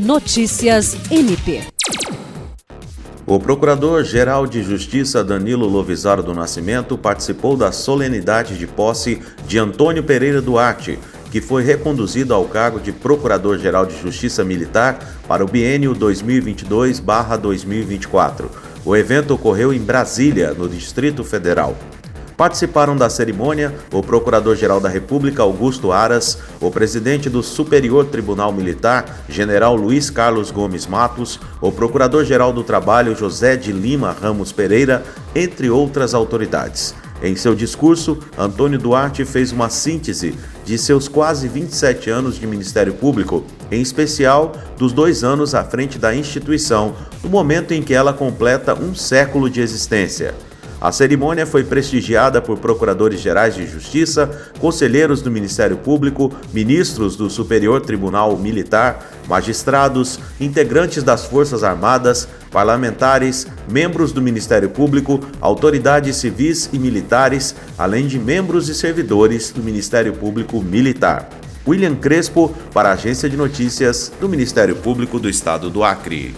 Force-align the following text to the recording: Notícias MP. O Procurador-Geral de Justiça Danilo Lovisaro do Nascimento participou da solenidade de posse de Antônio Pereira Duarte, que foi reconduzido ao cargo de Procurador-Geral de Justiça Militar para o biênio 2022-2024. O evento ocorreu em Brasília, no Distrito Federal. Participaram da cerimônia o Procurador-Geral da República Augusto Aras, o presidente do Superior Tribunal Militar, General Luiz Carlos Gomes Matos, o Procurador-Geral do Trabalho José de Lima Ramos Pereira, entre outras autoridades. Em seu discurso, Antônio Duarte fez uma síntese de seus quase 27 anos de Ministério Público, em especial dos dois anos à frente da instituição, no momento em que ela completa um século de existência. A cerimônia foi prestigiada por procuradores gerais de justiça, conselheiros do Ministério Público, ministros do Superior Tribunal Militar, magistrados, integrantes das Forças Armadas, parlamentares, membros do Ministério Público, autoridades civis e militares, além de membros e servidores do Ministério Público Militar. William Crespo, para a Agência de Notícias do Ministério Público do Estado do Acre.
Notícias 0.00 0.96
MP. 1.10 1.60
O 3.26 3.38
Procurador-Geral 3.38 4.46
de 4.46 4.62
Justiça 4.62 5.22
Danilo 5.22 5.68
Lovisaro 5.68 6.22
do 6.22 6.32
Nascimento 6.32 6.96
participou 6.96 7.54
da 7.54 7.70
solenidade 7.70 8.56
de 8.56 8.66
posse 8.66 9.20
de 9.46 9.58
Antônio 9.58 10.02
Pereira 10.02 10.40
Duarte, 10.40 10.98
que 11.30 11.42
foi 11.42 11.62
reconduzido 11.62 12.32
ao 12.32 12.46
cargo 12.46 12.80
de 12.80 12.92
Procurador-Geral 12.92 13.84
de 13.84 14.00
Justiça 14.00 14.42
Militar 14.42 14.98
para 15.28 15.44
o 15.44 15.46
biênio 15.46 15.94
2022-2024. 15.94 18.46
O 18.86 18.96
evento 18.96 19.34
ocorreu 19.34 19.70
em 19.70 19.80
Brasília, 19.80 20.54
no 20.54 20.66
Distrito 20.66 21.22
Federal. 21.22 21.76
Participaram 22.40 22.96
da 22.96 23.10
cerimônia 23.10 23.74
o 23.92 24.02
Procurador-Geral 24.02 24.80
da 24.80 24.88
República 24.88 25.42
Augusto 25.42 25.92
Aras, 25.92 26.38
o 26.58 26.70
presidente 26.70 27.28
do 27.28 27.42
Superior 27.42 28.06
Tribunal 28.06 28.50
Militar, 28.50 29.24
General 29.28 29.76
Luiz 29.76 30.08
Carlos 30.08 30.50
Gomes 30.50 30.86
Matos, 30.86 31.38
o 31.60 31.70
Procurador-Geral 31.70 32.50
do 32.50 32.64
Trabalho 32.64 33.14
José 33.14 33.58
de 33.58 33.72
Lima 33.72 34.16
Ramos 34.18 34.52
Pereira, 34.52 35.04
entre 35.34 35.68
outras 35.68 36.14
autoridades. 36.14 36.94
Em 37.22 37.36
seu 37.36 37.54
discurso, 37.54 38.18
Antônio 38.38 38.78
Duarte 38.78 39.22
fez 39.26 39.52
uma 39.52 39.68
síntese 39.68 40.34
de 40.64 40.78
seus 40.78 41.08
quase 41.08 41.46
27 41.46 42.08
anos 42.08 42.36
de 42.36 42.46
Ministério 42.46 42.94
Público, 42.94 43.44
em 43.70 43.82
especial 43.82 44.52
dos 44.78 44.94
dois 44.94 45.22
anos 45.22 45.54
à 45.54 45.62
frente 45.62 45.98
da 45.98 46.14
instituição, 46.14 46.94
no 47.22 47.28
momento 47.28 47.72
em 47.72 47.82
que 47.82 47.92
ela 47.92 48.14
completa 48.14 48.72
um 48.74 48.94
século 48.94 49.50
de 49.50 49.60
existência. 49.60 50.34
A 50.80 50.90
cerimônia 50.90 51.46
foi 51.46 51.62
prestigiada 51.62 52.40
por 52.40 52.58
procuradores 52.58 53.20
gerais 53.20 53.54
de 53.54 53.66
justiça, 53.66 54.50
conselheiros 54.58 55.20
do 55.20 55.30
Ministério 55.30 55.76
Público, 55.76 56.32
ministros 56.54 57.16
do 57.16 57.28
Superior 57.28 57.82
Tribunal 57.82 58.34
Militar, 58.38 59.10
magistrados, 59.28 60.18
integrantes 60.40 61.02
das 61.02 61.26
Forças 61.26 61.62
Armadas, 61.62 62.26
parlamentares, 62.50 63.46
membros 63.70 64.10
do 64.10 64.22
Ministério 64.22 64.70
Público, 64.70 65.20
autoridades 65.38 66.16
civis 66.16 66.70
e 66.72 66.78
militares, 66.78 67.54
além 67.76 68.06
de 68.06 68.18
membros 68.18 68.70
e 68.70 68.74
servidores 68.74 69.50
do 69.50 69.62
Ministério 69.62 70.14
Público 70.14 70.62
Militar. 70.62 71.28
William 71.68 71.94
Crespo, 71.94 72.54
para 72.72 72.88
a 72.88 72.92
Agência 72.92 73.28
de 73.28 73.36
Notícias 73.36 74.10
do 74.18 74.26
Ministério 74.30 74.74
Público 74.76 75.20
do 75.20 75.28
Estado 75.28 75.68
do 75.68 75.84
Acre. 75.84 76.34